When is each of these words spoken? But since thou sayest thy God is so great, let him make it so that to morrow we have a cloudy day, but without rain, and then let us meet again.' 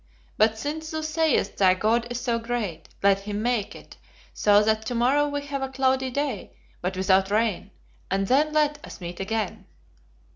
But 0.35 0.57
since 0.57 0.89
thou 0.89 1.01
sayest 1.01 1.57
thy 1.57 1.75
God 1.75 2.07
is 2.09 2.19
so 2.19 2.39
great, 2.39 2.89
let 3.03 3.19
him 3.19 3.43
make 3.43 3.75
it 3.75 3.97
so 4.33 4.63
that 4.63 4.83
to 4.87 4.95
morrow 4.95 5.27
we 5.27 5.43
have 5.43 5.61
a 5.61 5.69
cloudy 5.69 6.09
day, 6.09 6.55
but 6.81 6.97
without 6.97 7.29
rain, 7.29 7.69
and 8.09 8.25
then 8.25 8.51
let 8.51 8.83
us 8.83 8.99
meet 8.99 9.19
again.' 9.19 9.67